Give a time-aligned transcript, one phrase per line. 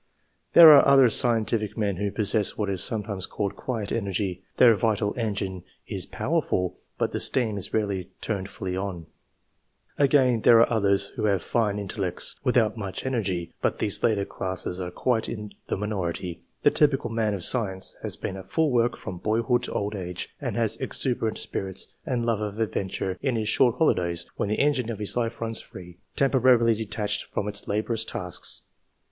[0.53, 5.13] There are other scientific men who possess what is sometimes called quiet energy; their vital
[5.15, 9.05] engine is powerful, but the steam is rarely turned fully on.
[9.99, 14.81] Again, there are others who have fine intellects, without much energy; but these latter classes
[14.81, 16.41] are quite in the minority.
[16.63, 20.33] The typical man of science haa been at full work from boyhood to old age,
[20.41, 24.89] and has exuberant spirits and love of adventure in his short hoUdays, when the engine
[24.89, 28.63] of his life runs free temporarily detached from its laborious tasks.